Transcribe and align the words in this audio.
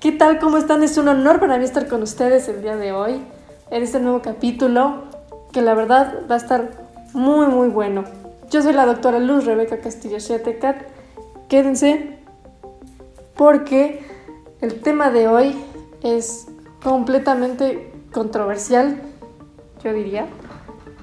¿Qué 0.00 0.12
tal? 0.12 0.38
¿Cómo 0.38 0.58
están? 0.58 0.84
Es 0.84 0.96
un 0.96 1.08
honor 1.08 1.40
para 1.40 1.58
mí 1.58 1.64
estar 1.64 1.88
con 1.88 2.04
ustedes 2.04 2.48
el 2.48 2.62
día 2.62 2.76
de 2.76 2.92
hoy 2.92 3.20
en 3.68 3.82
este 3.82 3.98
nuevo 3.98 4.22
capítulo 4.22 5.02
que 5.50 5.60
la 5.60 5.74
verdad 5.74 6.20
va 6.30 6.36
a 6.36 6.38
estar 6.38 6.70
muy 7.14 7.48
muy 7.48 7.66
bueno. 7.66 8.04
Yo 8.48 8.62
soy 8.62 8.74
la 8.74 8.86
doctora 8.86 9.18
Luz 9.18 9.44
Rebeca 9.44 9.80
Castillo 9.80 10.20
Shetecat. 10.20 10.86
Quédense 11.48 12.20
porque 13.34 14.06
el 14.60 14.80
tema 14.82 15.10
de 15.10 15.26
hoy 15.26 15.56
es 16.04 16.46
completamente 16.80 17.90
controversial, 18.12 19.02
yo 19.82 19.92
diría, 19.92 20.26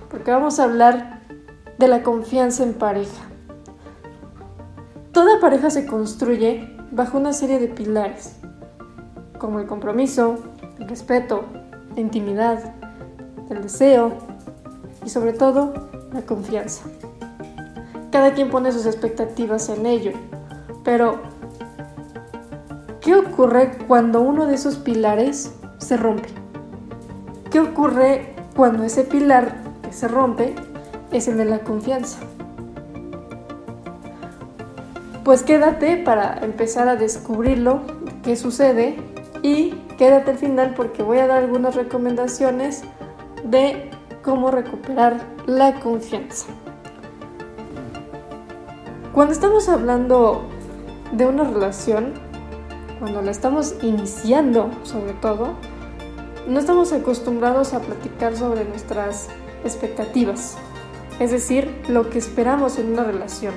porque 0.09 0.31
vamos 0.31 0.57
a 0.57 0.63
hablar 0.63 1.19
de 1.77 1.89
la 1.89 2.01
confianza 2.01 2.63
en 2.63 2.73
pareja. 2.73 3.25
Toda 5.11 5.41
pareja 5.41 5.69
se 5.69 5.85
construye 5.85 6.73
bajo 6.91 7.17
una 7.17 7.33
serie 7.33 7.59
de 7.59 7.67
pilares 7.67 8.37
como 9.45 9.59
el 9.59 9.67
compromiso, 9.67 10.37
el 10.79 10.89
respeto, 10.89 11.43
la 11.93 12.01
intimidad, 12.01 12.73
el 13.51 13.61
deseo 13.61 14.13
y 15.05 15.09
sobre 15.09 15.33
todo 15.33 15.71
la 16.11 16.23
confianza. 16.23 16.85
Cada 18.11 18.33
quien 18.33 18.49
pone 18.49 18.71
sus 18.71 18.87
expectativas 18.87 19.69
en 19.69 19.85
ello, 19.85 20.13
pero 20.83 21.19
¿qué 23.01 23.13
ocurre 23.13 23.77
cuando 23.87 24.19
uno 24.21 24.47
de 24.47 24.55
esos 24.55 24.77
pilares 24.77 25.53
se 25.77 25.95
rompe? 25.95 26.29
¿Qué 27.51 27.59
ocurre 27.59 28.33
cuando 28.55 28.83
ese 28.83 29.03
pilar 29.03 29.57
que 29.83 29.93
se 29.93 30.07
rompe 30.07 30.55
es 31.11 31.27
el 31.27 31.37
de 31.37 31.45
la 31.45 31.59
confianza? 31.59 32.17
Pues 35.23 35.43
quédate 35.43 35.97
para 35.97 36.39
empezar 36.43 36.87
a 36.87 36.95
descubrirlo, 36.95 37.81
qué 38.23 38.35
sucede 38.35 39.14
y 39.45 39.69
quédate 39.99 40.31
al 40.31 40.37
final 40.39 40.73
porque 40.75 41.03
voy 41.03 41.19
a 41.19 41.27
dar 41.27 41.43
algunas 41.43 41.75
recomendaciones 41.75 42.81
de 43.43 43.91
cómo 44.23 44.49
recuperar 44.49 45.21
la 45.45 45.79
confianza. 45.81 46.47
Cuando 49.13 49.33
estamos 49.33 49.69
hablando 49.69 50.45
de 51.11 51.27
una 51.27 51.43
relación, 51.43 52.13
cuando 52.97 53.21
la 53.21 53.29
estamos 53.29 53.75
iniciando 53.83 54.71
sobre 54.81 55.13
todo, 55.13 55.53
no 56.47 56.59
estamos 56.59 56.91
acostumbrados 56.91 57.75
a 57.75 57.81
platicar 57.81 58.35
sobre 58.35 58.65
nuestras 58.65 59.27
expectativas, 59.63 60.57
es 61.19 61.29
decir, 61.29 61.83
lo 61.87 62.09
que 62.09 62.17
esperamos 62.17 62.79
en 62.79 62.93
una 62.93 63.03
relación. 63.03 63.53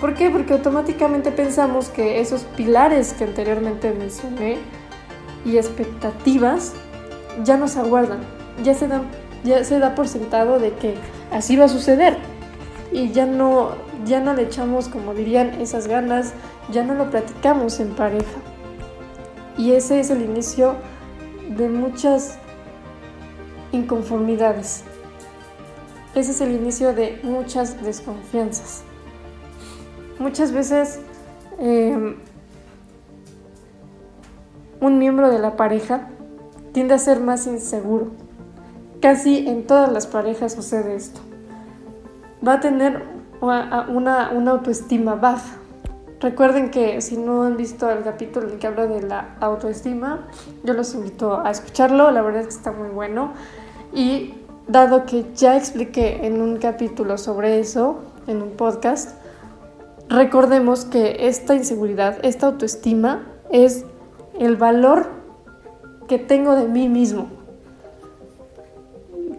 ¿Por 0.00 0.14
qué? 0.14 0.30
Porque 0.30 0.54
automáticamente 0.54 1.30
pensamos 1.30 1.90
que 1.90 2.20
esos 2.20 2.44
pilares 2.56 3.12
que 3.12 3.24
anteriormente 3.24 3.92
mencioné 3.92 4.79
y 5.44 5.56
expectativas 5.56 6.72
ya 7.44 7.56
nos 7.56 7.76
aguardan, 7.76 8.20
ya 8.62 8.74
se, 8.74 8.88
ya 9.44 9.64
se 9.64 9.78
da 9.78 9.94
por 9.94 10.08
sentado 10.08 10.58
de 10.58 10.72
que 10.72 10.94
así 11.30 11.56
va 11.56 11.66
a 11.66 11.68
suceder 11.68 12.16
y 12.92 13.12
ya 13.12 13.26
no, 13.26 13.70
ya 14.04 14.20
no 14.20 14.34
le 14.34 14.42
echamos, 14.42 14.88
como 14.88 15.14
dirían, 15.14 15.60
esas 15.60 15.86
ganas, 15.86 16.32
ya 16.72 16.84
no 16.84 16.94
lo 16.94 17.10
platicamos 17.10 17.80
en 17.80 17.90
pareja. 17.90 18.40
Y 19.56 19.72
ese 19.72 20.00
es 20.00 20.10
el 20.10 20.22
inicio 20.22 20.76
de 21.56 21.68
muchas 21.68 22.38
inconformidades. 23.72 24.84
Ese 26.14 26.32
es 26.32 26.40
el 26.40 26.52
inicio 26.52 26.92
de 26.92 27.20
muchas 27.22 27.80
desconfianzas. 27.82 28.82
Muchas 30.18 30.52
veces 30.52 31.00
eh, 31.58 32.16
un 34.80 34.98
miembro 34.98 35.30
de 35.30 35.38
la 35.38 35.56
pareja 35.56 36.08
tiende 36.72 36.94
a 36.94 36.98
ser 36.98 37.20
más 37.20 37.46
inseguro. 37.46 38.08
Casi 39.00 39.48
en 39.48 39.66
todas 39.66 39.90
las 39.92 40.06
parejas 40.06 40.52
sucede 40.52 40.94
esto. 40.94 41.20
Va 42.46 42.54
a 42.54 42.60
tener 42.60 43.02
una, 43.40 44.50
autoestima 44.50 45.14
baja. 45.14 45.56
Recuerden 46.20 46.70
que 46.70 47.00
si 47.00 47.16
no 47.16 47.44
han 47.44 47.56
visto 47.56 47.90
el 47.90 48.02
capítulo 48.02 48.48
en 48.48 48.58
que 48.58 48.66
habla 48.66 48.86
de 48.86 49.02
la 49.02 49.36
autoestima, 49.40 50.26
yo 50.64 50.74
los 50.74 50.94
invito 50.94 51.40
a 51.40 51.50
escucharlo, 51.50 52.10
la 52.10 52.20
verdad 52.20 52.42
es 52.42 52.48
que 52.48 52.54
está 52.54 52.72
muy 52.72 52.90
bueno. 52.90 53.32
Y 53.94 54.34
dado 54.68 55.06
que 55.06 55.24
ya 55.34 55.56
expliqué 55.56 56.26
en 56.26 56.42
un 56.42 56.58
capítulo 56.58 57.16
sobre 57.16 57.58
eso, 57.58 58.00
en 58.26 58.42
un 58.42 58.50
podcast, 58.50 59.16
recordemos 60.10 60.84
que 60.84 61.26
esta 61.26 61.54
inseguridad, 61.54 62.18
esta 62.22 62.48
autoestima 62.48 63.26
es 63.50 63.86
el 64.40 64.56
valor 64.56 65.06
que 66.08 66.18
tengo 66.18 66.56
de 66.56 66.66
mí 66.66 66.88
mismo. 66.88 67.28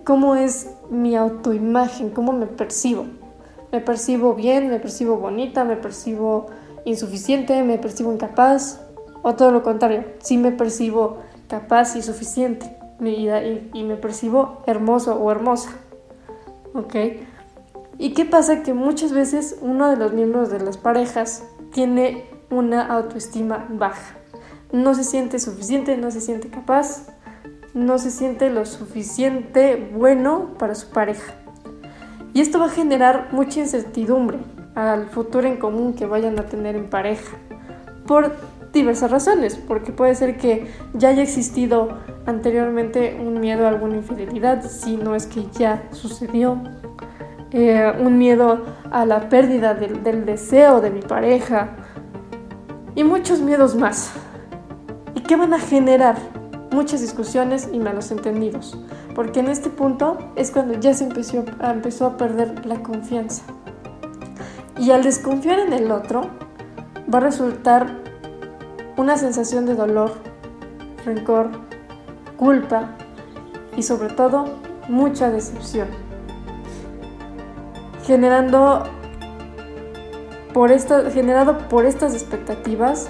¿Cómo 0.03 0.35
es 0.35 0.75
mi 0.91 1.16
autoimagen? 1.16 2.12
¿Cómo 2.12 2.34
me 2.34 2.45
percibo? 2.45 3.06
¿Me 3.72 3.81
percibo 3.81 4.35
bien? 4.35 4.69
¿Me 4.69 4.79
percibo 4.79 5.17
bonita? 5.17 5.63
¿Me 5.63 5.75
percibo 5.75 6.47
insuficiente? 6.85 7.63
¿Me 7.63 7.79
percibo 7.79 8.13
incapaz? 8.13 8.79
O 9.23 9.34
todo 9.34 9.51
lo 9.51 9.63
contrario, 9.63 10.03
sí 10.19 10.38
me 10.38 10.51
percibo 10.51 11.17
capaz 11.47 11.95
y 11.95 12.03
suficiente 12.03 12.78
y, 13.00 13.28
y 13.73 13.84
me 13.84 13.95
percibo 13.95 14.61
hermoso 14.67 15.16
o 15.16 15.31
hermosa. 15.31 15.72
¿Ok? 16.75 16.95
¿Y 17.97 18.13
qué 18.13 18.25
pasa? 18.25 18.61
Que 18.61 18.75
muchas 18.75 19.13
veces 19.13 19.57
uno 19.61 19.90
de 19.90 19.97
los 19.97 20.13
miembros 20.13 20.51
de 20.51 20.59
las 20.59 20.78
parejas 20.78 21.44
tiene 21.72 22.25
una 22.51 22.85
autoestima 22.85 23.66
baja 23.69 24.21
no 24.72 24.94
se 24.94 25.04
siente 25.04 25.40
suficiente, 25.40 25.98
no 25.98 26.12
se 26.12 26.22
siente 26.22 26.50
capaz, 26.50 27.08
no 27.74 27.98
se 27.98 28.12
siente 28.12 28.50
lo 28.50 28.66
suficiente 28.66 29.92
bueno 29.94 30.56
para 30.58 30.76
su 30.76 30.90
pareja. 30.90 31.34
Y 32.34 32.42
esto 32.42 32.59
va 32.59 32.66
a 32.66 32.70
generar 32.70 33.30
mucha 33.32 33.59
incertidumbre 33.59 34.40
al 34.76 35.09
futuro 35.09 35.48
en 35.48 35.58
común 35.58 35.94
que 35.94 36.06
vayan 36.06 36.40
a 36.40 36.46
tener 36.46 36.76
en 36.76 36.90
pareja. 36.90 37.38
Por 38.08 38.34
diversas 38.72 39.12
razones, 39.12 39.56
porque 39.56 39.92
puede 39.92 40.16
ser 40.16 40.38
que 40.38 40.68
ya 40.94 41.09
haya 41.09 41.24
existido 41.24 41.98
anteriormente 42.26 43.20
un 43.20 43.42
miedo 43.42 43.66
a 43.66 43.70
alguna 43.70 43.98
infidelidad, 43.98 44.64
si 44.64 44.96
no 44.96 45.14
es 45.14 45.28
que 45.28 45.46
ya 45.58 45.84
sucedió, 45.92 46.62
eh, 47.52 47.92
un 48.00 48.18
miedo 48.18 48.66
a 48.90 49.06
la 49.06 49.28
pérdida 49.28 49.74
del 49.74 50.26
deseo 50.26 50.80
de 50.80 50.90
mi 50.90 51.02
pareja 51.02 51.76
y 52.96 53.03
muchos 53.03 53.42
miedos 53.42 53.76
más 53.76 54.14
qué 55.31 55.38
van 55.38 55.53
a 55.53 55.59
generar? 55.59 56.18
Muchas 56.72 57.00
discusiones 57.00 57.69
y 57.72 57.80
malos 57.80 58.12
entendidos, 58.12 58.78
porque 59.16 59.40
en 59.40 59.47
este 59.47 59.69
punto 59.69 60.18
es 60.36 60.52
cuando 60.52 60.78
ya 60.78 60.94
se 60.94 61.06
empezó, 61.06 61.46
empezó 61.62 62.06
a 62.06 62.18
perder 62.18 62.66
la 62.66 62.84
confianza. 62.84 63.44
Y 64.78 64.91
al 64.91 65.03
desconfiar 65.03 65.59
en 65.59 65.72
el 65.72 65.90
otro, 65.90 66.24
va 67.09 67.20
a 67.20 67.22
resultar 67.22 67.96
una 68.97 69.16
sensación 69.16 69.66
de 69.66 69.75
dolor, 69.75 70.16
rencor, 71.06 71.50
culpa 72.36 72.90
y 73.78 73.84
sobre 73.84 74.09
todo 74.09 74.59
mucha 74.90 75.31
decepción, 75.31 75.88
generando 78.03 78.84
por 80.53 80.74
esta, 80.74 81.09
generado 81.09 81.58
por 81.70 81.86
estas 81.86 82.16
expectativas 82.16 83.08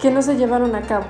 que 0.00 0.10
no 0.10 0.22
se 0.22 0.38
llevaron 0.38 0.74
a 0.74 0.80
cabo 0.80 1.04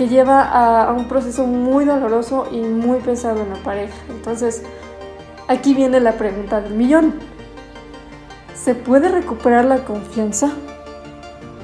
que 0.00 0.08
lleva 0.08 0.40
a, 0.40 0.94
un 0.94 1.08
proceso 1.08 1.46
muy 1.46 1.84
doloroso 1.84 2.48
y 2.50 2.60
muy 2.60 3.00
pesado 3.00 3.42
en 3.42 3.50
la 3.50 3.56
pareja. 3.56 3.92
Entonces, 4.08 4.62
aquí 5.46 5.74
viene 5.74 6.00
la 6.00 6.12
pregunta 6.12 6.62
del 6.62 6.72
millón. 6.72 7.16
¿Se 8.54 8.74
puede 8.74 9.10
recuperar 9.10 9.66
la 9.66 9.84
confianza? 9.84 10.52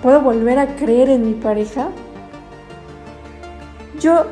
¿Puedo 0.03 0.21
volver 0.21 0.59
a 0.59 0.77
creer 0.77 1.09
en 1.09 1.27
mi 1.27 1.33
pareja? 1.33 1.89
Yo 4.01 4.27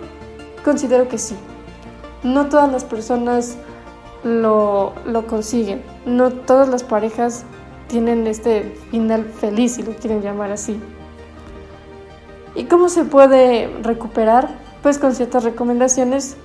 considero 0.62 1.08
que 1.08 1.16
sí. 1.16 1.34
No 2.22 2.50
todas 2.50 2.70
las 2.70 2.84
personas 2.84 3.56
lo, 4.22 4.92
lo, 5.06 5.26
consiguen. 5.26 5.82
No 6.04 6.30
todas 6.30 6.68
las 6.68 6.84
parejas 6.84 7.46
tienen 7.88 8.26
este 8.26 8.76
final 8.90 9.24
feliz, 9.24 9.76
si 9.76 9.82
lo 9.82 9.92
quieren 9.92 10.20
llamar 10.20 10.52
así. 10.52 10.78
¿Y 12.54 12.64
cómo 12.64 12.88
se 12.88 13.04
puede 13.04 13.68
recuperar? 13.82 14.48
Pues 14.82 14.98
con 14.98 15.14
ciertas 15.14 15.44
recomendaciones 15.44 16.36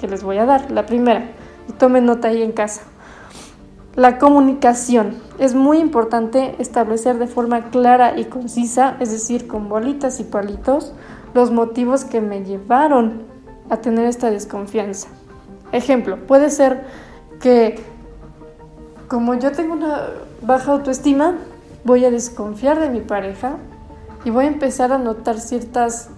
que 0.00 0.08
les 0.08 0.22
voy 0.22 0.38
a 0.38 0.46
dar. 0.46 0.70
La 0.70 0.86
primera, 0.86 1.30
y 1.68 1.72
tomen 1.72 2.06
nota 2.06 2.28
ahí 2.28 2.42
en 2.42 2.52
casa. 2.52 2.82
La 3.94 4.18
comunicación. 4.18 5.16
Es 5.38 5.54
muy 5.54 5.78
importante 5.78 6.56
establecer 6.58 7.18
de 7.18 7.26
forma 7.26 7.70
clara 7.70 8.18
y 8.18 8.24
concisa, 8.24 8.96
es 9.00 9.10
decir, 9.10 9.46
con 9.46 9.68
bolitas 9.68 10.18
y 10.20 10.24
palitos, 10.24 10.94
los 11.34 11.50
motivos 11.50 12.04
que 12.04 12.20
me 12.20 12.44
llevaron 12.44 13.22
a 13.70 13.76
tener 13.78 14.06
esta 14.06 14.30
desconfianza. 14.30 15.08
Ejemplo, 15.72 16.26
puede 16.26 16.50
ser 16.50 16.84
que 17.40 17.80
como 19.08 19.34
yo 19.34 19.52
tengo 19.52 19.74
una 19.74 20.08
baja 20.40 20.72
autoestima, 20.72 21.34
voy 21.84 22.04
a 22.04 22.10
desconfiar 22.10 22.80
de 22.80 22.88
mi 22.88 23.00
pareja 23.00 23.56
y 24.24 24.30
voy 24.30 24.44
a 24.44 24.48
empezar 24.48 24.92
a 24.92 24.98
notar 24.98 25.40
ciertas, 25.40 26.10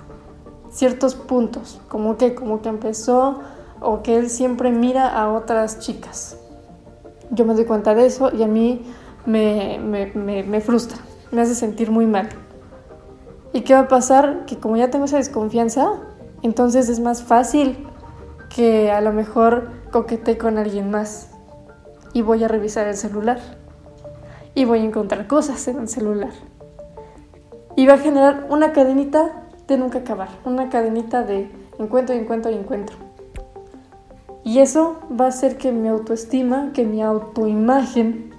ciertos 0.71 1.15
puntos, 1.15 1.81
como 1.89 2.17
que, 2.17 2.35
como 2.35 2.63
que 2.63 2.69
empezó 2.69 3.41
o 3.81 4.03
que 4.03 4.17
él 4.17 4.31
siempre 4.31 4.71
mira 4.71 5.09
a 5.09 5.33
otras 5.33 5.79
chicas. 5.79 6.39
Yo 7.31 7.45
me 7.45 7.55
doy 7.55 7.65
cuenta 7.65 7.95
de 7.95 8.07
eso 8.07 8.31
y 8.35 8.43
a 8.43 8.47
mí 8.47 8.83
me, 9.27 9.79
me 9.79 10.61
frustra, 10.61 10.99
me 11.33 11.43
hace 11.43 11.55
sentir 11.55 11.91
muy 11.91 12.07
mal. 12.07 12.29
¿Y 13.53 13.63
qué 13.63 13.75
va 13.75 13.81
a 13.81 13.89
pasar? 13.89 14.47
Que 14.47 14.59
como 14.59 14.77
ya 14.77 14.91
tengo 14.91 15.05
esa 15.05 15.17
desconfianza, 15.17 15.93
entonces 16.43 16.89
es 16.89 17.01
más 17.01 17.23
fácil 17.23 17.87
que 18.55 18.91
a 18.91 19.01
lo 19.01 19.13
mejor 19.13 19.71
coquete 19.91 20.37
con 20.39 20.59
alguien 20.59 20.91
más 20.91 21.31
y 22.13 22.23
voy 22.23 22.45
a 22.45 22.49
revisar 22.49 22.87
el 22.87 22.97
celular 22.97 23.41
y 24.55 24.65
voy 24.65 24.81
a 24.81 24.85
encontrar 24.85 25.27
cosas 25.27 25.67
en 25.69 25.79
el 25.79 25.89
celular. 25.89 26.33
Y 27.77 27.87
va 27.87 27.95
a 27.95 27.99
generar 27.99 28.47
una 28.51 28.73
cadenita 28.73 29.45
de 29.67 29.79
nunca 29.79 29.99
acabar, 29.99 30.29
una 30.45 30.69
cadenita 30.69 31.23
de 31.23 31.51
encuentro 31.79 32.15
encuentro 32.15 32.51
y 32.51 32.55
encuentro. 32.55 32.97
Y 34.45 34.59
eso 34.59 34.99
va 35.19 35.25
a 35.25 35.29
hacer 35.29 35.57
que 35.57 35.73
mi 35.73 35.89
autoestima, 35.89 36.73
que 36.75 36.85
mi 36.85 37.03
autoimagen 37.03 38.35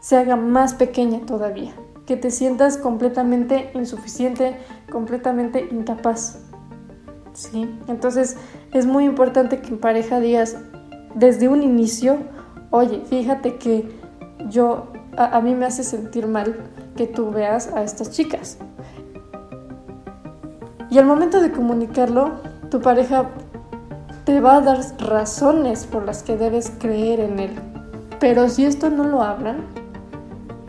se 0.00 0.16
haga 0.16 0.36
más 0.36 0.74
pequeña 0.74 1.20
todavía, 1.26 1.72
que 2.06 2.16
te 2.16 2.30
sientas 2.30 2.76
completamente 2.76 3.70
insuficiente, 3.74 4.56
completamente 4.90 5.66
incapaz. 5.70 6.40
¿Sí? 7.32 7.68
Entonces 7.88 8.36
es 8.72 8.86
muy 8.86 9.04
importante 9.04 9.60
que 9.60 9.70
en 9.70 9.78
pareja 9.78 10.20
digas 10.20 10.56
desde 11.14 11.48
un 11.48 11.62
inicio, 11.64 12.18
oye, 12.70 13.02
fíjate 13.08 13.56
que 13.56 13.88
yo 14.50 14.88
a, 15.16 15.40
mí 15.40 15.54
me 15.54 15.66
hace 15.66 15.82
sentir 15.82 16.26
mal 16.26 16.54
que 16.96 17.06
tú 17.06 17.30
veas 17.30 17.68
a 17.68 17.82
estas 17.82 18.10
chicas. 18.10 18.58
Y 20.90 20.98
al 20.98 21.06
momento 21.06 21.40
de 21.40 21.50
comunicarlo, 21.50 22.32
tu 22.70 22.80
pareja 22.80 23.30
te 24.24 24.40
va 24.40 24.56
a 24.56 24.60
dar 24.60 24.80
razones 24.98 25.86
por 25.86 26.04
las 26.04 26.22
que 26.22 26.36
debes 26.36 26.72
creer 26.78 27.20
en 27.20 27.38
él. 27.40 27.50
Pero 28.20 28.48
si 28.48 28.64
esto 28.64 28.90
no 28.90 29.04
lo 29.04 29.22
hablan, 29.22 29.64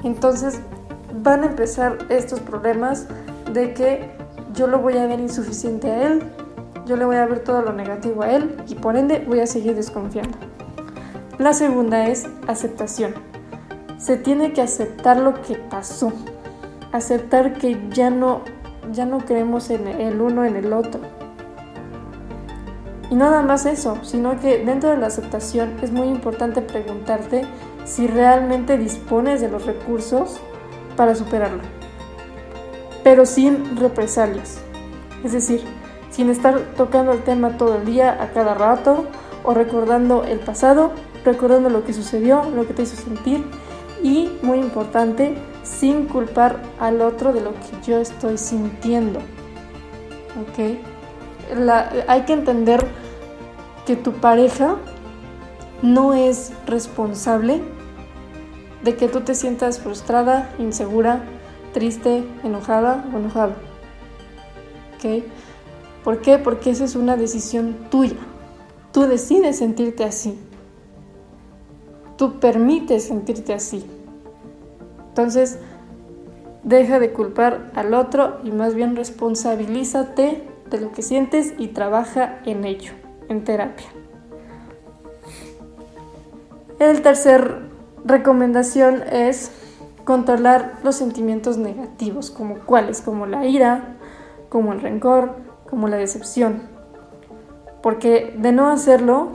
entonces 0.03 0.59
van 1.21 1.43
a 1.43 1.47
empezar 1.47 1.97
estos 2.09 2.39
problemas 2.39 3.07
de 3.53 3.73
que 3.73 4.09
yo 4.53 4.67
lo 4.67 4.79
voy 4.79 4.97
a 4.97 5.07
ver 5.07 5.19
insuficiente 5.19 5.91
a 5.91 6.07
él, 6.07 6.23
yo 6.85 6.95
le 6.95 7.05
voy 7.05 7.15
a 7.17 7.25
ver 7.25 7.39
todo 7.39 7.61
lo 7.61 7.73
negativo 7.73 8.23
a 8.23 8.31
él 8.31 8.57
y 8.67 8.75
por 8.75 8.95
ende 8.95 9.23
voy 9.27 9.39
a 9.39 9.47
seguir 9.47 9.75
desconfiando. 9.75 10.37
La 11.37 11.53
segunda 11.53 12.07
es 12.07 12.27
aceptación 12.47 13.13
se 14.05 14.17
tiene 14.17 14.53
que 14.53 14.61
aceptar 14.61 15.17
lo 15.17 15.41
que 15.41 15.55
pasó, 15.55 16.13
aceptar 16.91 17.53
que 17.57 17.89
ya 17.89 18.11
no, 18.11 18.41
ya 18.91 19.03
no 19.03 19.17
creemos 19.25 19.71
en 19.71 19.87
el 19.87 20.21
uno 20.21 20.45
en 20.45 20.55
el 20.55 20.73
otro. 20.73 21.01
Y 23.09 23.15
nada 23.15 23.41
más 23.41 23.65
eso, 23.65 23.97
sino 24.03 24.39
que 24.39 24.63
dentro 24.63 24.91
de 24.91 24.97
la 24.97 25.07
aceptación 25.07 25.73
es 25.81 25.91
muy 25.91 26.07
importante 26.07 26.61
preguntarte 26.61 27.47
si 27.83 28.05
realmente 28.05 28.77
dispones 28.77 29.41
de 29.41 29.49
los 29.49 29.65
recursos 29.65 30.39
para 30.95 31.15
superarlo, 31.15 31.63
pero 33.03 33.25
sin 33.25 33.75
represalias. 33.75 34.59
Es 35.23 35.31
decir, 35.31 35.63
sin 36.11 36.29
estar 36.29 36.59
tocando 36.77 37.11
el 37.11 37.23
tema 37.23 37.57
todo 37.57 37.77
el 37.77 37.85
día, 37.85 38.21
a 38.21 38.29
cada 38.33 38.53
rato, 38.53 39.05
o 39.43 39.55
recordando 39.55 40.25
el 40.25 40.41
pasado, 40.41 40.91
recordando 41.23 41.71
lo 41.71 41.83
que 41.83 41.93
sucedió, 41.93 42.43
lo 42.51 42.67
que 42.67 42.75
te 42.75 42.83
hizo 42.83 42.97
sentir 42.97 43.43
y, 44.03 44.29
muy 44.41 44.59
importante, 44.59 45.35
sin 45.63 46.05
culpar 46.05 46.61
al 46.79 47.01
otro 47.01 47.33
de 47.33 47.41
lo 47.41 47.51
que 47.53 47.87
yo 47.87 47.97
estoy 47.97 48.37
sintiendo. 48.37 49.19
¿Ok? 50.41 50.77
hay 52.07 52.21
que 52.23 52.33
entender 52.33 52.87
que 53.85 53.95
tu 53.95 54.13
pareja 54.13 54.77
no 55.83 56.15
es 56.15 56.51
responsable 56.65 57.61
de 58.83 58.95
que 58.95 59.07
tú 59.07 59.21
te 59.21 59.35
sientas 59.35 59.79
frustrada, 59.79 60.53
insegura, 60.57 61.23
triste, 61.73 62.23
enojada 62.43 63.05
o 63.13 63.17
enojado. 63.17 63.53
¿Ok? 64.95 65.23
¿Por 66.03 66.21
qué? 66.21 66.37
Porque 66.37 66.69
esa 66.69 66.85
es 66.85 66.95
una 66.95 67.17
decisión 67.17 67.75
tuya. 67.89 68.17
Tú 68.91 69.01
decides 69.01 69.57
sentirte 69.57 70.03
así. 70.03 70.37
Tú 72.17 72.39
permites 72.39 73.05
sentirte 73.05 73.53
así. 73.53 73.85
Entonces, 75.09 75.59
deja 76.63 76.99
de 76.99 77.13
culpar 77.13 77.71
al 77.75 77.93
otro 77.93 78.39
y 78.43 78.51
más 78.51 78.75
bien 78.75 78.95
responsabilízate 78.95 80.43
de 80.69 80.81
lo 80.81 80.91
que 80.91 81.01
sientes 81.01 81.53
y 81.57 81.67
trabaja 81.67 82.39
en 82.45 82.65
ello, 82.65 82.93
en 83.29 83.43
terapia. 83.43 83.87
El 86.79 87.01
tercer 87.01 87.61
recomendación 88.03 89.03
es 89.11 89.51
controlar 90.03 90.79
los 90.83 90.95
sentimientos 90.95 91.57
negativos, 91.57 92.31
como 92.31 92.59
cuáles, 92.59 93.01
como 93.01 93.25
la 93.25 93.45
ira, 93.45 93.95
como 94.49 94.73
el 94.73 94.81
rencor, 94.81 95.35
como 95.69 95.87
la 95.87 95.97
decepción. 95.97 96.63
Porque 97.81 98.35
de 98.37 98.51
no 98.51 98.69
hacerlo, 98.69 99.29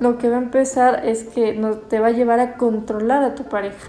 lo 0.00 0.18
que 0.18 0.30
va 0.30 0.36
a 0.36 0.40
empezar 0.40 1.06
es 1.06 1.24
que 1.24 1.54
no, 1.54 1.72
te 1.76 2.00
va 2.00 2.08
a 2.08 2.12
llevar 2.12 2.40
a 2.40 2.56
controlar 2.56 3.22
a 3.22 3.34
tu 3.34 3.44
pareja. 3.44 3.88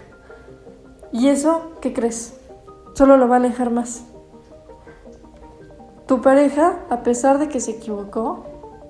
¿Y 1.12 1.28
eso 1.28 1.72
qué 1.82 1.94
crees? 1.94 2.40
Solo 2.94 3.18
lo 3.18 3.28
va 3.28 3.36
a 3.36 3.40
alejar 3.40 3.72
más. 3.72 4.06
Tu 6.08 6.22
pareja, 6.22 6.80
a 6.90 7.04
pesar 7.04 7.38
de 7.38 7.48
que 7.48 7.60
se 7.60 7.72
equivocó, 7.72 8.46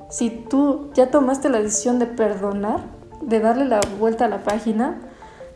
si 0.10 0.30
tú 0.30 0.90
ya 0.94 1.12
tomaste 1.12 1.50
la 1.50 1.62
decisión 1.62 2.00
de 2.00 2.08
perdonar, 2.08 2.82
de 3.22 3.40
darle 3.40 3.66
la 3.66 3.82
vuelta 4.00 4.26
a 4.26 4.30
la 4.30 4.44
página, 4.44 5.02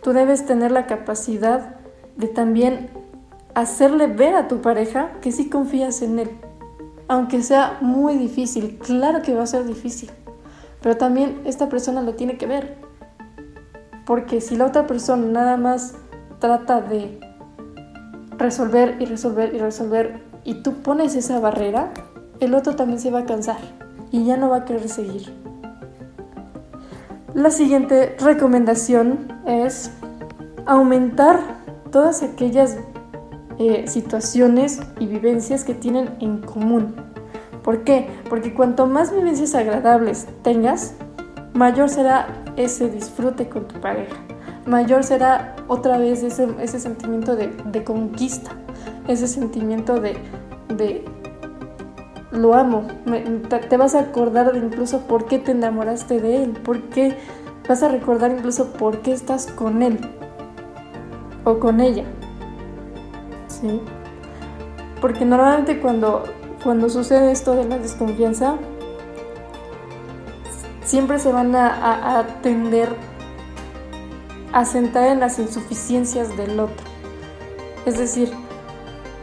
tú 0.01 0.11
debes 0.11 0.45
tener 0.45 0.71
la 0.71 0.85
capacidad 0.85 1.77
de 2.17 2.27
también 2.27 2.89
hacerle 3.55 4.07
ver 4.07 4.35
a 4.35 4.47
tu 4.47 4.61
pareja 4.61 5.13
que 5.21 5.31
sí 5.31 5.49
confías 5.49 6.01
en 6.01 6.19
él. 6.19 6.29
Aunque 7.07 7.41
sea 7.41 7.77
muy 7.81 8.17
difícil, 8.17 8.77
claro 8.77 9.21
que 9.21 9.33
va 9.33 9.43
a 9.43 9.47
ser 9.47 9.65
difícil, 9.65 10.11
pero 10.83 10.97
también 10.97 11.41
esta 11.45 11.69
persona 11.69 12.01
lo 12.01 12.13
tiene 12.13 12.37
que 12.37 12.45
ver. 12.45 12.75
Porque 14.05 14.41
si 14.41 14.57
la 14.57 14.65
otra 14.65 14.85
persona 14.85 15.25
nada 15.25 15.55
más 15.55 15.95
trata 16.39 16.81
de 16.81 17.21
resolver 18.37 18.97
y 18.99 19.05
resolver 19.05 19.55
y 19.55 19.59
resolver 19.59 20.21
y 20.43 20.55
tú 20.55 20.73
pones 20.83 21.15
esa 21.15 21.39
barrera, 21.39 21.93
el 22.41 22.53
otro 22.53 22.75
también 22.75 22.99
se 22.99 23.11
va 23.11 23.19
a 23.19 23.25
cansar 23.25 23.59
y 24.11 24.25
ya 24.25 24.35
no 24.35 24.49
va 24.49 24.57
a 24.57 24.65
querer 24.65 24.89
seguir. 24.89 25.33
La 27.33 27.49
siguiente 27.49 28.17
recomendación 28.19 29.41
es 29.47 29.89
aumentar 30.65 31.39
todas 31.91 32.23
aquellas 32.23 32.77
eh, 33.57 33.87
situaciones 33.87 34.81
y 34.99 35.07
vivencias 35.07 35.63
que 35.63 35.75
tienen 35.75 36.09
en 36.19 36.41
común. 36.41 37.12
¿Por 37.63 37.83
qué? 37.83 38.09
Porque 38.29 38.53
cuanto 38.53 38.87
más 38.87 39.13
vivencias 39.13 39.55
agradables 39.55 40.27
tengas, 40.41 40.95
mayor 41.53 41.89
será 41.89 42.27
ese 42.57 42.89
disfrute 42.89 43.47
con 43.49 43.67
tu 43.67 43.79
pareja 43.79 44.15
mayor 44.65 45.03
será 45.03 45.55
otra 45.67 45.97
vez 45.97 46.23
ese, 46.23 46.79
sentimiento 46.79 47.35
de, 47.35 47.83
conquista, 47.83 48.51
ese 49.07 49.27
sentimiento 49.27 49.99
de, 49.99 50.17
de 50.69 51.03
lo 52.31 52.53
amo. 52.53 52.87
te, 53.69 53.77
vas 53.77 53.95
a 53.95 53.99
acordar 53.99 54.51
de 54.51 54.59
incluso 54.59 55.01
por 55.01 55.25
qué 55.25 55.39
te 55.39 55.51
enamoraste 55.51 56.19
de 56.19 56.43
él, 56.43 56.51
por 56.51 56.81
qué 56.89 57.17
vas 57.67 57.83
a 57.83 57.89
recordar 57.89 58.31
incluso 58.31 58.73
por 58.73 58.99
qué 58.99 59.13
estás 59.13 59.47
con 59.47 59.81
él 59.83 59.99
o 61.43 61.59
con 61.59 61.81
ella. 61.81 62.05
¿Sí? 63.47 63.81
Porque 65.01 65.25
normalmente 65.25 65.79
cuando, 65.79 66.23
cuando 66.63 66.89
sucede 66.89 67.31
esto 67.31 67.55
de 67.55 67.65
la 67.65 67.77
desconfianza, 67.77 68.55
siempre 70.83 71.19
se 71.19 71.31
van 71.31 71.55
a, 71.55 71.67
a, 71.67 72.19
a 72.19 72.25
asentar 74.53 75.07
en 75.07 75.19
las 75.19 75.39
insuficiencias 75.39 76.35
del 76.37 76.59
otro. 76.59 76.85
Es 77.85 77.97
decir, 77.97 78.31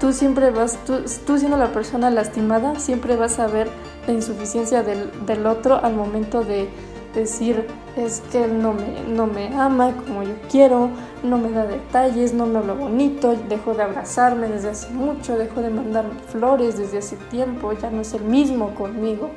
tú 0.01 0.13
siempre 0.13 0.51
vas, 0.51 0.79
tú, 0.85 1.39
siendo 1.39 1.57
la 1.57 1.73
persona 1.73 2.11
lastimada, 2.11 2.79
siempre 2.79 3.17
vas 3.17 3.39
a 3.39 3.47
ver 3.47 3.69
la 4.07 4.13
insuficiencia 4.13 4.83
del, 4.83 5.47
otro 5.47 5.83
al 5.83 5.95
momento 5.95 6.43
de 6.43 6.69
decir, 7.15 7.67
es 7.97 8.21
que 8.33 8.47
no 8.47 8.73
me, 8.73 9.03
no 9.09 9.27
me 9.27 9.55
ama 9.55 9.93
como 9.97 10.23
yo 10.23 10.35
quiero, 10.51 10.91
no 11.23 11.39
me 11.39 11.51
da 11.51 11.67
detalles, 11.67 12.33
no 12.33 12.47
me 12.47 12.59
habla 12.59 12.75
bonito, 12.75 13.35
dejó 13.49 13.75
de 13.75 13.83
abrazarme 13.83 14.49
desde 14.49 14.71
hace 14.71 14.91
mucho, 14.91 15.37
dejó 15.37 15.61
de 15.61 15.71
mandarme 15.71 16.15
flores 16.29 16.79
desde 16.79 16.99
hace 16.99 17.17
tiempo, 17.31 17.73
ya 17.73 17.91
no 17.91 18.01
es 18.01 18.15
el 18.15 18.23
mismo 18.23 18.75
conmigo. 18.75 19.31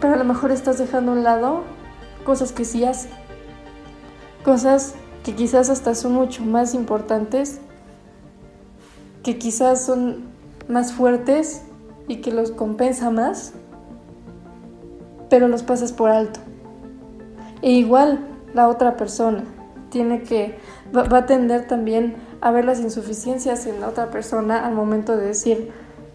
Pero 0.00 0.14
a 0.14 0.16
lo 0.16 0.24
mejor 0.24 0.50
estás 0.50 0.78
dejando 0.78 1.12
a 1.12 1.14
un 1.14 1.24
lado 1.24 1.62
cosas 2.24 2.52
que 2.52 2.64
sí 2.64 2.84
hace 2.84 3.08
cosas 4.44 4.94
que 5.24 5.34
quizás 5.34 5.68
hasta 5.68 5.94
son 5.94 6.12
mucho 6.12 6.44
más 6.44 6.74
importantes 6.74 7.60
que 9.22 9.36
quizás 9.36 9.84
son 9.84 10.24
más 10.68 10.92
fuertes 10.92 11.62
y 12.06 12.16
que 12.22 12.30
los 12.30 12.50
compensa 12.50 13.10
más, 13.10 13.52
pero 15.28 15.48
los 15.48 15.62
pasas 15.62 15.92
por 15.92 16.08
alto. 16.08 16.40
E 17.62 17.70
igual 17.70 18.26
la 18.54 18.68
otra 18.68 18.96
persona 18.96 19.44
tiene 19.90 20.22
que, 20.22 20.58
va, 20.94 21.16
a 21.16 21.26
tender 21.26 21.66
también 21.66 22.16
a 22.40 22.50
ver 22.50 22.64
las 22.64 22.80
insuficiencias 22.80 23.66
en 23.66 23.80
la 23.80 23.88
otra 23.88 24.10
persona 24.10 24.66
al 24.66 24.74
momento 24.74 25.16
de 25.16 25.26
decir, 25.26 25.72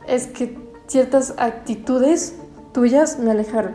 es 0.07 0.27
que 0.27 0.57
ciertas 0.87 1.33
actitudes 1.37 2.37
tuyas 2.71 3.19
me 3.19 3.31
alejaron. 3.31 3.73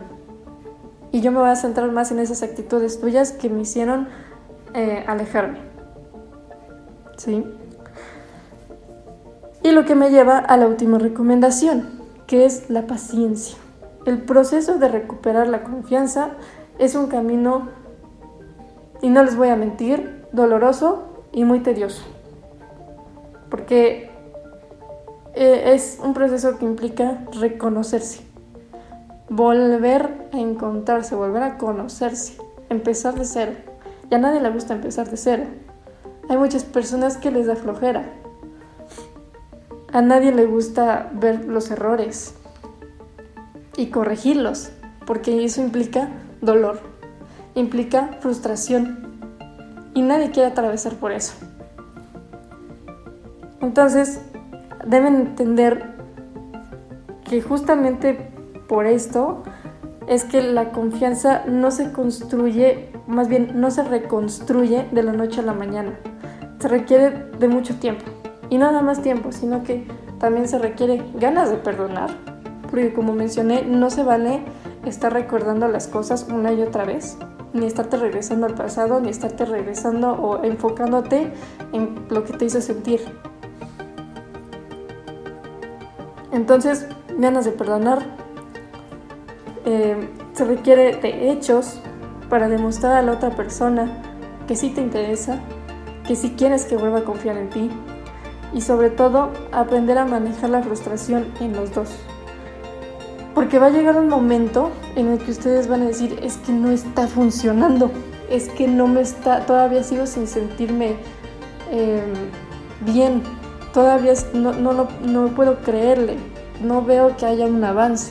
Y 1.10 1.20
yo 1.20 1.32
me 1.32 1.38
voy 1.38 1.48
a 1.48 1.56
centrar 1.56 1.90
más 1.90 2.10
en 2.10 2.18
esas 2.18 2.42
actitudes 2.42 3.00
tuyas 3.00 3.32
que 3.32 3.48
me 3.48 3.62
hicieron 3.62 4.08
eh, 4.75 5.04
alejarme. 5.06 5.58
¿Sí? 7.16 7.44
Y 9.62 9.72
lo 9.72 9.84
que 9.84 9.94
me 9.94 10.10
lleva 10.10 10.38
a 10.38 10.56
la 10.56 10.66
última 10.66 10.98
recomendación, 10.98 11.88
que 12.26 12.44
es 12.44 12.70
la 12.70 12.87
paciencia. 12.87 13.56
El 14.04 14.22
proceso 14.22 14.78
de 14.78 14.88
recuperar 14.88 15.48
la 15.48 15.64
confianza 15.64 16.30
es 16.78 16.94
un 16.94 17.08
camino, 17.08 17.68
y 19.02 19.11
no 19.11 19.23
les 19.23 19.37
voy 19.37 19.49
a 19.49 19.56
mentir, 19.56 20.26
doloroso 20.32 21.04
y 21.32 21.44
muy 21.44 21.61
tedioso. 21.61 22.02
Porque 23.50 24.11
eh, 25.35 25.73
es 25.75 26.00
un 26.02 26.14
proceso 26.14 26.58
que 26.58 26.64
implica 26.64 27.25
reconocerse, 27.38 28.23
volver 29.28 30.28
a 30.32 30.38
encontrarse, 30.38 31.14
volver 31.14 31.42
a 31.42 31.58
conocerse, 31.58 32.38
empezar 32.68 33.14
de 33.14 33.25
cero. 33.25 33.52
Y 34.11 34.14
a 34.14 34.18
nadie 34.18 34.40
le 34.40 34.50
gusta 34.50 34.75
empezar 34.75 35.11
de 35.11 35.16
cero. 35.16 35.44
Hay 36.28 36.37
muchas 36.37 36.64
personas 36.64 37.16
que 37.16 37.30
les 37.30 37.47
da 37.47 37.56
flojera. 37.56 38.12
A 39.92 40.02
nadie 40.02 40.32
le 40.32 40.44
gusta 40.44 41.11
ver 41.14 41.47
los 41.47 41.70
errores 41.70 42.35
y 43.76 43.90
corregirlos, 43.90 44.70
porque 45.06 45.44
eso 45.44 45.62
implica 45.62 46.11
dolor, 46.40 46.80
implica 47.54 48.18
frustración 48.21 49.09
y 49.95 50.02
nadie 50.02 50.30
quiere 50.30 50.50
atravesar 50.50 50.95
por 50.95 51.12
eso. 51.12 51.35
Entonces, 53.61 54.21
deben 54.87 55.16
entender 55.16 55.95
que 57.25 57.42
justamente 57.42 58.30
por 58.68 58.87
esto 58.87 59.42
es 60.07 60.25
que 60.25 60.42
la 60.42 60.71
confianza 60.71 61.45
no 61.47 61.71
se 61.71 61.92
construye, 61.92 62.90
más 63.07 63.28
bien 63.28 63.61
no 63.61 63.71
se 63.71 63.83
reconstruye 63.83 64.87
de 64.90 65.02
la 65.02 65.12
noche 65.12 65.40
a 65.40 65.45
la 65.45 65.52
mañana. 65.52 65.99
Se 66.61 66.68
requiere 66.68 67.26
de 67.38 67.49
mucho 67.49 67.76
tiempo. 67.76 68.04
Y 68.50 68.57
no 68.57 68.66
nada 68.66 68.83
más 68.83 69.02
tiempo, 69.02 69.33
sino 69.33 69.62
que 69.62 69.87
también 70.18 70.49
se 70.49 70.59
requiere 70.59 71.04
ganas 71.14 71.50
de 71.50 71.57
perdonar. 71.57 72.11
Porque 72.71 72.95
como 72.95 73.12
mencioné, 73.12 73.64
no 73.64 73.90
se 73.90 74.02
vale 74.02 74.40
estar 74.88 75.12
recordando 75.12 75.68
las 75.68 75.88
cosas 75.88 76.26
una 76.30 76.52
y 76.52 76.62
otra 76.62 76.85
vez. 76.85 77.16
Ni 77.52 77.66
estarte 77.66 77.97
regresando 77.97 78.47
al 78.47 78.54
pasado, 78.54 79.00
ni 79.00 79.09
estarte 79.09 79.45
regresando 79.45 80.12
o 80.12 80.45
enfocándote 80.45 81.33
en 81.73 82.07
lo 82.11 82.25
que 82.25 82.35
te 82.35 82.45
hizo 82.45 82.61
sentir. 82.61 83.00
Entonces, 86.33 86.87
ganas 87.18 87.45
de 87.45 87.52
perdonar. 87.52 88.02
Eh, 89.64 90.09
se 90.33 90.45
requiere 90.45 90.97
de 90.97 91.30
hechos 91.30 91.80
para 92.28 92.49
demostrar 92.49 92.92
a 92.92 93.02
la 93.02 93.12
otra 93.12 93.30
persona 93.30 93.90
que 94.47 94.57
sí 94.57 94.71
te 94.71 94.80
interesa, 94.80 95.40
que 96.07 96.16
sí 96.16 96.35
quieres 96.37 96.64
que 96.64 96.76
vuelva 96.76 96.99
a 96.99 97.04
confiar 97.04 97.37
en 97.37 97.50
ti 97.50 97.71
y 98.54 98.61
sobre 98.61 98.90
todo 98.90 99.30
aprender 99.52 99.99
a 99.99 100.04
manejar 100.04 100.50
la 100.50 100.62
frustración 100.62 101.26
en 101.40 101.54
los 101.54 101.75
dos. 101.75 101.90
Porque 103.38 103.61
va 103.61 103.66
a 103.66 103.71
llegar 103.71 103.97
un 103.97 104.09
momento 104.09 104.73
en 104.97 105.07
el 105.12 105.21
que 105.21 105.30
ustedes 105.30 105.68
van 105.68 105.83
a 105.83 105.85
decir, 105.85 106.18
es 106.25 106.38
que 106.38 106.50
no 106.50 106.73
está 106.73 107.07
funcionando, 107.07 107.88
es 108.28 108.49
que 108.49 108.66
no 108.66 108.88
me 108.88 109.00
está, 109.00 109.47
todavía 109.47 109.85
sigo 109.85 110.07
sin 110.07 110.26
sentirme 110.26 110.97
eh, 111.71 112.02
bien, 112.80 113.23
todavía 113.73 114.14
no, 114.35 114.54
no, 114.54 114.88
no 115.04 115.28
puedo 115.37 115.61
creerle, 115.61 116.16
no 116.61 116.83
veo 116.83 117.16
que 117.16 117.26
haya 117.26 117.47
un 117.47 117.62
avance. 117.62 118.11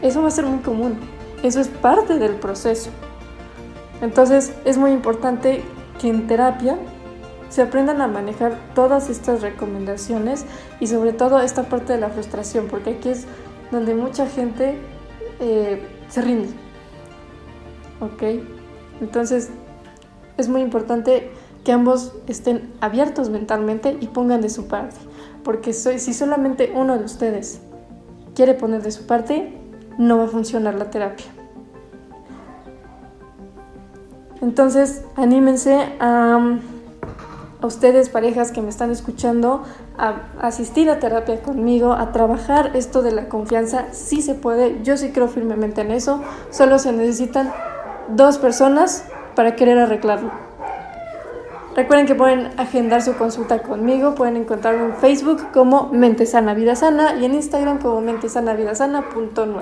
Eso 0.00 0.22
va 0.22 0.28
a 0.28 0.30
ser 0.30 0.46
muy 0.46 0.60
común, 0.60 0.96
eso 1.42 1.60
es 1.60 1.68
parte 1.68 2.18
del 2.18 2.36
proceso. 2.36 2.88
Entonces 4.00 4.54
es 4.64 4.78
muy 4.78 4.92
importante 4.92 5.62
que 6.00 6.08
en 6.08 6.26
terapia 6.26 6.78
se 7.50 7.60
aprendan 7.60 8.00
a 8.00 8.06
manejar 8.06 8.58
todas 8.74 9.10
estas 9.10 9.42
recomendaciones 9.42 10.46
y 10.80 10.86
sobre 10.86 11.12
todo 11.12 11.40
esta 11.40 11.64
parte 11.64 11.92
de 11.92 12.00
la 12.00 12.08
frustración, 12.08 12.68
porque 12.68 12.90
aquí 12.92 13.10
es 13.10 13.26
donde 13.70 13.94
mucha 13.94 14.26
gente 14.26 14.78
eh, 15.40 15.86
se 16.08 16.22
rinde. 16.22 16.48
¿Ok? 18.00 18.22
Entonces 19.00 19.50
es 20.36 20.48
muy 20.48 20.60
importante 20.60 21.30
que 21.64 21.72
ambos 21.72 22.14
estén 22.26 22.72
abiertos 22.80 23.30
mentalmente 23.30 23.96
y 24.00 24.06
pongan 24.08 24.40
de 24.40 24.50
su 24.50 24.68
parte, 24.68 24.96
porque 25.42 25.72
si 25.72 26.14
solamente 26.14 26.72
uno 26.74 26.98
de 26.98 27.04
ustedes 27.04 27.60
quiere 28.34 28.54
poner 28.54 28.82
de 28.82 28.92
su 28.92 29.06
parte, 29.06 29.58
no 29.98 30.18
va 30.18 30.24
a 30.24 30.28
funcionar 30.28 30.74
la 30.74 30.90
terapia. 30.90 31.26
Entonces, 34.42 35.02
anímense 35.16 35.94
a 35.98 36.58
a 37.60 37.66
ustedes, 37.66 38.08
parejas 38.08 38.52
que 38.52 38.60
me 38.60 38.68
están 38.68 38.90
escuchando, 38.90 39.62
a 39.98 40.22
asistir 40.40 40.90
a 40.90 40.98
terapia 40.98 41.42
conmigo, 41.42 41.92
a 41.92 42.12
trabajar 42.12 42.72
esto 42.74 43.02
de 43.02 43.12
la 43.12 43.28
confianza. 43.28 43.86
Sí 43.92 44.22
se 44.22 44.34
puede, 44.34 44.82
yo 44.82 44.96
sí 44.96 45.10
creo 45.10 45.28
firmemente 45.28 45.80
en 45.80 45.90
eso. 45.90 46.22
Solo 46.50 46.78
se 46.78 46.92
necesitan 46.92 47.52
dos 48.08 48.38
personas 48.38 49.04
para 49.34 49.56
querer 49.56 49.78
arreglarlo. 49.78 50.30
Recuerden 51.76 52.06
que 52.06 52.14
pueden 52.14 52.58
agendar 52.58 53.02
su 53.02 53.16
consulta 53.18 53.58
conmigo, 53.58 54.14
pueden 54.14 54.36
encontrarme 54.36 54.86
en 54.86 54.94
Facebook 54.94 55.52
como 55.52 55.90
Mente 55.92 56.24
Sana 56.24 56.54
Vida 56.54 56.74
Sana 56.74 57.16
y 57.16 57.26
en 57.26 57.34
Instagram 57.34 57.80
como 57.80 58.00
mentesanavidasana.9. 58.00 59.58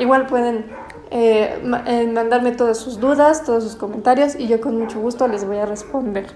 Igual 0.00 0.26
pueden 0.26 0.66
eh, 1.12 1.62
eh, 1.86 2.10
mandarme 2.12 2.50
todas 2.50 2.78
sus 2.78 2.98
dudas, 2.98 3.44
todos 3.44 3.62
sus 3.62 3.76
comentarios 3.76 4.34
y 4.34 4.48
yo 4.48 4.60
con 4.60 4.76
mucho 4.76 5.00
gusto 5.00 5.28
les 5.28 5.46
voy 5.46 5.58
a 5.58 5.66
responder. 5.66 6.26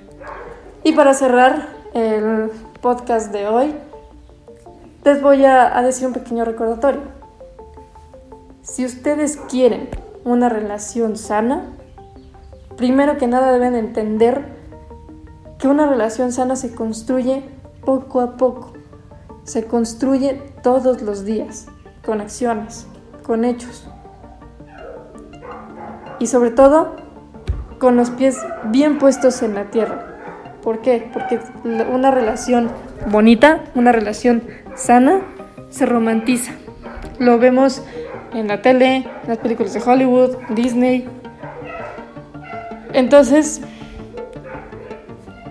Y 0.84 0.92
para 0.92 1.12
cerrar 1.12 1.70
el 1.92 2.52
podcast 2.80 3.32
de 3.32 3.46
hoy, 3.46 3.74
les 5.04 5.20
voy 5.22 5.44
a, 5.44 5.80
decir 5.82 6.06
un 6.06 6.12
pequeño 6.12 6.44
recordatorio. 6.44 7.00
Si 8.62 8.84
ustedes 8.84 9.36
quieren 9.36 9.88
una 10.24 10.48
relación 10.48 11.16
sana, 11.16 11.72
primero 12.76 13.16
que 13.16 13.26
nada 13.26 13.52
deben 13.52 13.74
entender 13.74 14.56
que 15.58 15.68
una 15.68 15.88
relación 15.88 16.32
sana 16.32 16.56
se 16.56 16.74
construye 16.74 17.44
poco 17.84 18.20
a 18.20 18.36
poco, 18.36 18.74
se 19.44 19.66
construye 19.66 20.34
todos 20.62 21.02
los 21.02 21.24
días, 21.24 21.66
con 22.04 22.20
acciones, 22.20 22.86
con 23.24 23.44
hechos. 23.44 23.88
Y 26.20 26.26
sobre 26.26 26.50
todo, 26.50 26.96
con 27.78 27.96
los 27.96 28.10
pies 28.10 28.36
bien 28.64 28.98
puestos 28.98 29.42
en 29.42 29.54
la 29.54 29.70
tierra. 29.70 30.07
¿Por 30.68 30.82
qué? 30.82 31.08
Porque 31.14 31.40
una 31.64 32.10
relación 32.10 32.70
bonita, 33.06 33.64
una 33.74 33.90
relación 33.90 34.42
sana, 34.76 35.22
se 35.70 35.86
romantiza. 35.86 36.52
Lo 37.18 37.38
vemos 37.38 37.82
en 38.34 38.48
la 38.48 38.60
tele, 38.60 38.96
en 38.96 39.28
las 39.28 39.38
películas 39.38 39.72
de 39.72 39.80
Hollywood, 39.80 40.36
Disney. 40.50 41.08
Entonces, 42.92 43.62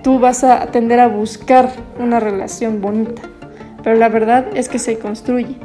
tú 0.03 0.19
vas 0.19 0.43
a 0.43 0.67
tender 0.67 0.99
a 0.99 1.07
buscar 1.07 1.71
una 1.97 2.19
relación 2.19 2.79
bonita. 2.79 3.23
Pero 3.81 3.95
la 3.95 4.09
verdad 4.09 4.45
es 4.53 4.69
que 4.69 4.77
se 4.77 4.99
construye. 4.99 5.55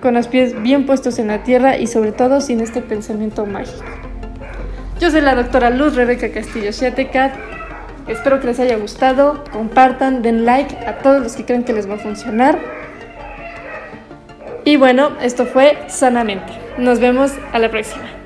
Con 0.00 0.14
los 0.14 0.26
pies 0.26 0.58
bien 0.62 0.86
puestos 0.86 1.18
en 1.18 1.26
la 1.26 1.42
tierra 1.42 1.76
y 1.76 1.86
sobre 1.86 2.12
todo 2.12 2.40
sin 2.40 2.60
este 2.60 2.80
pensamiento 2.80 3.44
mágico. 3.44 3.84
Yo 5.00 5.10
soy 5.10 5.20
la 5.20 5.34
doctora 5.34 5.68
Luz 5.68 5.96
Rebeca 5.96 6.30
Castillo 6.32 6.70
Cat. 7.12 7.57
Espero 8.08 8.40
que 8.40 8.46
les 8.46 8.58
haya 8.60 8.76
gustado. 8.76 9.44
Compartan, 9.52 10.22
den 10.22 10.44
like 10.44 10.74
a 10.86 10.98
todos 10.98 11.22
los 11.22 11.36
que 11.36 11.44
creen 11.44 11.64
que 11.64 11.72
les 11.72 11.88
va 11.88 11.94
a 11.94 11.98
funcionar. 11.98 12.58
Y 14.64 14.76
bueno, 14.76 15.12
esto 15.22 15.46
fue 15.46 15.78
Sanamente. 15.88 16.52
Nos 16.78 17.00
vemos 17.00 17.32
a 17.52 17.58
la 17.58 17.70
próxima. 17.70 18.17